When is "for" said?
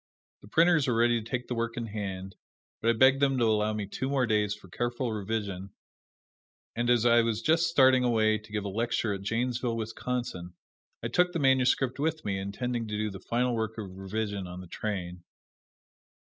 4.55-4.67